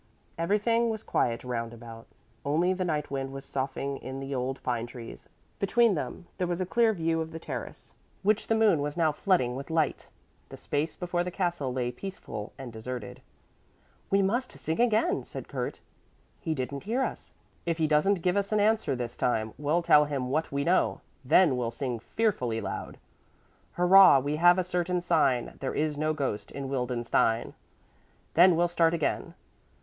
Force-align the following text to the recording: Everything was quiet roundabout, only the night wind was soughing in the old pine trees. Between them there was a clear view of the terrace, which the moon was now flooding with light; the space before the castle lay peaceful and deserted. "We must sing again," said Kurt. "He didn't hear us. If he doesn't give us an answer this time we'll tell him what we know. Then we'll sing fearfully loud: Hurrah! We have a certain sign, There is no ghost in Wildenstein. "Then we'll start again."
Everything 0.35 0.89
was 0.89 1.03
quiet 1.03 1.43
roundabout, 1.43 2.07
only 2.43 2.73
the 2.73 2.83
night 2.83 3.11
wind 3.11 3.31
was 3.31 3.45
soughing 3.45 3.97
in 3.97 4.19
the 4.19 4.33
old 4.33 4.59
pine 4.63 4.87
trees. 4.87 5.29
Between 5.59 5.93
them 5.93 6.25
there 6.39 6.47
was 6.47 6.59
a 6.59 6.65
clear 6.65 6.91
view 6.91 7.21
of 7.21 7.29
the 7.29 7.37
terrace, 7.37 7.93
which 8.23 8.47
the 8.47 8.55
moon 8.55 8.81
was 8.81 8.97
now 8.97 9.11
flooding 9.11 9.55
with 9.55 9.69
light; 9.69 10.09
the 10.49 10.57
space 10.57 10.95
before 10.95 11.23
the 11.23 11.29
castle 11.29 11.71
lay 11.71 11.91
peaceful 11.91 12.51
and 12.57 12.73
deserted. 12.73 13.21
"We 14.09 14.23
must 14.23 14.51
sing 14.53 14.81
again," 14.81 15.23
said 15.23 15.47
Kurt. 15.47 15.81
"He 16.39 16.55
didn't 16.55 16.85
hear 16.85 17.03
us. 17.03 17.35
If 17.67 17.77
he 17.77 17.85
doesn't 17.85 18.23
give 18.23 18.35
us 18.35 18.51
an 18.51 18.59
answer 18.59 18.95
this 18.95 19.15
time 19.15 19.53
we'll 19.59 19.83
tell 19.83 20.05
him 20.05 20.31
what 20.31 20.51
we 20.51 20.63
know. 20.63 21.01
Then 21.23 21.55
we'll 21.57 21.69
sing 21.69 21.99
fearfully 21.99 22.59
loud: 22.59 22.97
Hurrah! 23.73 24.17
We 24.17 24.37
have 24.37 24.57
a 24.57 24.63
certain 24.63 24.99
sign, 24.99 25.59
There 25.59 25.75
is 25.75 25.95
no 25.95 26.11
ghost 26.11 26.49
in 26.49 26.69
Wildenstein. 26.69 27.53
"Then 28.33 28.55
we'll 28.55 28.67
start 28.67 28.95
again." 28.95 29.35